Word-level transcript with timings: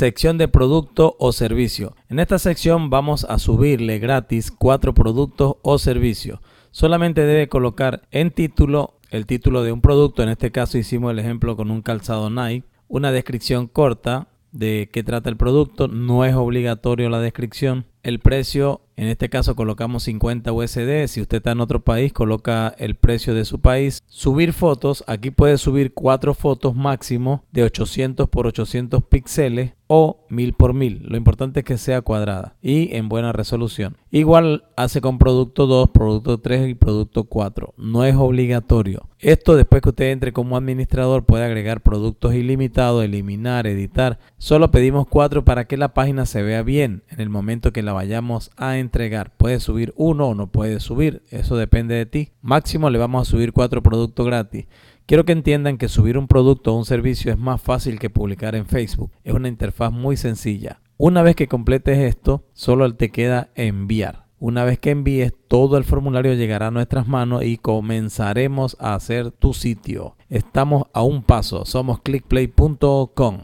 Sección 0.00 0.38
de 0.38 0.48
producto 0.48 1.14
o 1.18 1.30
servicio. 1.30 1.94
En 2.08 2.20
esta 2.20 2.38
sección 2.38 2.88
vamos 2.88 3.26
a 3.28 3.38
subirle 3.38 3.98
gratis 3.98 4.50
cuatro 4.50 4.94
productos 4.94 5.56
o 5.60 5.78
servicios. 5.78 6.40
Solamente 6.70 7.26
debe 7.26 7.50
colocar 7.50 8.08
en 8.10 8.30
título 8.30 8.94
el 9.10 9.26
título 9.26 9.62
de 9.62 9.72
un 9.72 9.82
producto. 9.82 10.22
En 10.22 10.30
este 10.30 10.50
caso 10.50 10.78
hicimos 10.78 11.10
el 11.10 11.18
ejemplo 11.18 11.54
con 11.54 11.70
un 11.70 11.82
calzado 11.82 12.30
Nike. 12.30 12.66
Una 12.88 13.12
descripción 13.12 13.66
corta 13.66 14.28
de 14.52 14.88
qué 14.90 15.02
trata 15.02 15.28
el 15.28 15.36
producto. 15.36 15.86
No 15.86 16.24
es 16.24 16.34
obligatorio 16.34 17.10
la 17.10 17.20
descripción. 17.20 17.84
El 18.02 18.20
precio 18.20 18.80
en 18.96 19.08
este 19.08 19.28
caso 19.28 19.54
colocamos 19.54 20.04
50 20.04 20.50
USD. 20.50 21.08
Si 21.08 21.20
usted 21.20 21.36
está 21.36 21.50
en 21.50 21.60
otro 21.60 21.80
país, 21.80 22.14
coloca 22.14 22.74
el 22.78 22.94
precio 22.94 23.34
de 23.34 23.44
su 23.44 23.60
país. 23.60 24.02
Subir 24.06 24.54
fotos. 24.54 25.04
Aquí 25.06 25.30
puede 25.30 25.58
subir 25.58 25.92
cuatro 25.92 26.32
fotos 26.32 26.74
máximo 26.74 27.44
de 27.52 27.64
800 27.64 28.30
por 28.30 28.46
800 28.46 29.04
píxeles 29.04 29.74
o 29.92 30.24
1000 30.28 30.52
por 30.52 30.72
1000. 30.72 31.02
Lo 31.08 31.16
importante 31.16 31.60
es 31.60 31.66
que 31.66 31.76
sea 31.76 32.00
cuadrada 32.00 32.54
y 32.62 32.94
en 32.94 33.08
buena 33.08 33.32
resolución. 33.32 33.96
Igual 34.12 34.62
hace 34.76 35.00
con 35.00 35.18
producto 35.18 35.66
2, 35.66 35.90
producto 35.90 36.38
3 36.38 36.68
y 36.68 36.74
producto 36.74 37.24
4. 37.24 37.74
No 37.76 38.04
es 38.04 38.14
obligatorio. 38.14 39.08
Esto 39.18 39.56
después 39.56 39.82
que 39.82 39.88
usted 39.88 40.12
entre 40.12 40.32
como 40.32 40.56
administrador 40.56 41.24
puede 41.24 41.44
agregar 41.44 41.80
productos 41.80 42.36
ilimitados, 42.36 43.04
eliminar, 43.04 43.66
editar. 43.66 44.20
Solo 44.38 44.70
pedimos 44.70 45.08
4 45.08 45.44
para 45.44 45.64
que 45.64 45.76
la 45.76 45.92
página 45.92 46.24
se 46.24 46.44
vea 46.44 46.62
bien 46.62 47.02
en 47.08 47.20
el 47.20 47.28
momento 47.28 47.72
que 47.72 47.82
la 47.82 47.92
vayamos 47.92 48.52
a 48.56 48.78
entregar. 48.78 49.32
Puede 49.36 49.58
subir 49.58 49.92
uno 49.96 50.28
o 50.28 50.34
no 50.36 50.46
puede 50.46 50.78
subir, 50.78 51.24
eso 51.30 51.56
depende 51.56 51.96
de 51.96 52.06
ti. 52.06 52.28
Máximo 52.42 52.90
le 52.90 52.98
vamos 52.98 53.26
a 53.26 53.30
subir 53.30 53.52
cuatro 53.52 53.82
productos 53.82 54.24
gratis. 54.24 54.66
Quiero 55.10 55.24
que 55.24 55.32
entiendan 55.32 55.76
que 55.76 55.88
subir 55.88 56.16
un 56.16 56.28
producto 56.28 56.72
o 56.72 56.78
un 56.78 56.84
servicio 56.84 57.32
es 57.32 57.36
más 57.36 57.60
fácil 57.60 57.98
que 57.98 58.10
publicar 58.10 58.54
en 58.54 58.64
Facebook. 58.64 59.10
Es 59.24 59.34
una 59.34 59.48
interfaz 59.48 59.90
muy 59.90 60.16
sencilla. 60.16 60.82
Una 60.98 61.22
vez 61.22 61.34
que 61.34 61.48
completes 61.48 61.98
esto, 61.98 62.44
solo 62.52 62.94
te 62.94 63.10
queda 63.10 63.50
enviar. 63.56 64.26
Una 64.38 64.62
vez 64.62 64.78
que 64.78 64.90
envíes, 64.90 65.34
todo 65.48 65.78
el 65.78 65.82
formulario 65.82 66.34
llegará 66.34 66.68
a 66.68 66.70
nuestras 66.70 67.08
manos 67.08 67.42
y 67.42 67.56
comenzaremos 67.56 68.76
a 68.78 68.94
hacer 68.94 69.32
tu 69.32 69.52
sitio. 69.52 70.14
Estamos 70.28 70.84
a 70.92 71.02
un 71.02 71.24
paso. 71.24 71.64
Somos 71.64 72.00
clickplay.com. 72.02 73.38